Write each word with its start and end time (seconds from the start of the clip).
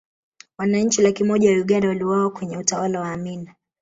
wananchi 0.57 1.01
laki 1.01 1.23
moja 1.23 1.51
wa 1.51 1.57
uganda 1.57 1.87
waliuawa 1.87 2.31
kwenye 2.31 2.57
utawala 2.57 2.99
wa 3.01 3.11
amini 3.11 3.49